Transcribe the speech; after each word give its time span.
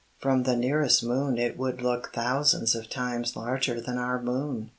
From 0.17 0.41
the 0.41 0.55
nearest 0.55 1.03
moon 1.03 1.37
it 1.37 1.59
would 1.59 1.83
look 1.83 2.11
thousands 2.11 2.73
of 2.73 2.89
times 2.89 3.35
larger 3.35 3.79
than 3.79 3.99
our 3.99 4.19
moon. 4.19 4.69